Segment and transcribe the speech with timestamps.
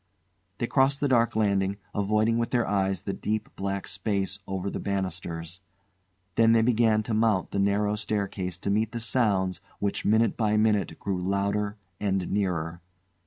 [0.57, 4.79] They crossed the dark landing, avoiding with their eyes the deep black space over the
[4.79, 5.61] banisters.
[6.33, 10.57] Then they began to mount the narrow staircase to meet the sounds which, minute by
[10.57, 12.81] minute, grew louder and nearer.